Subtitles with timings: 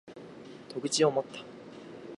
[0.67, 1.37] 肩口を持った！